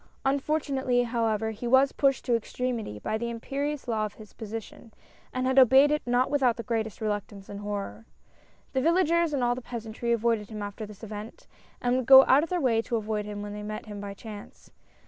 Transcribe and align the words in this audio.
Unfortunately, 0.25 1.03
however, 1.03 1.51
he 1.51 1.67
was 1.67 1.91
pushed 1.91 2.25
to 2.25 2.35
extremity 2.35 2.97
by 2.97 3.19
the 3.19 3.29
imperious 3.29 3.87
law 3.87 4.03
of 4.03 4.15
his 4.15 4.33
position, 4.33 4.91
and 5.31 5.45
had 5.45 5.59
obeyed 5.59 5.91
it 5.91 6.01
not 6.07 6.31
without 6.31 6.57
the 6.57 6.63
greatest 6.63 7.01
reluctance 7.01 7.49
and 7.49 7.59
horror. 7.59 8.07
The 8.73 8.81
villagers 8.81 9.31
and 9.31 9.43
all 9.43 9.53
the 9.53 9.61
peasantry 9.61 10.11
avoided 10.11 10.49
him 10.49 10.63
after 10.63 10.87
this 10.87 11.03
event, 11.03 11.45
and 11.83 11.97
would 11.97 12.07
go 12.07 12.25
out 12.25 12.41
of 12.41 12.49
their 12.49 12.59
way 12.59 12.81
to 12.81 12.95
avoid 12.95 13.25
him 13.25 13.43
when 13.43 13.53
they 13.53 13.61
met 13.61 13.85
him 13.85 14.01
by 14.01 14.15
chance. 14.15 14.71